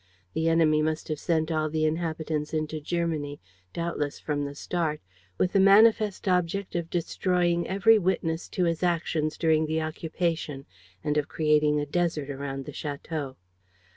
The 0.33 0.49
enemy 0.49 0.81
must 0.81 1.09
have 1.09 1.19
sent 1.19 1.51
all 1.51 1.69
the 1.69 1.85
inhabitants 1.85 2.55
into 2.55 2.81
Germany, 2.81 3.39
doubtless 3.71 4.17
from 4.19 4.45
the 4.45 4.55
start, 4.55 4.99
with 5.37 5.53
the 5.53 5.59
manifest 5.59 6.27
object 6.27 6.75
of 6.75 6.89
destroying 6.89 7.67
every 7.67 7.99
witness 7.99 8.49
to 8.57 8.63
his 8.63 8.81
actions 8.81 9.37
during 9.37 9.67
the 9.67 9.83
occupation 9.83 10.65
and 11.03 11.17
of 11.19 11.27
creating 11.27 11.79
a 11.79 11.85
desert 11.85 12.31
around 12.31 12.65
the 12.65 12.71
château. 12.71 13.35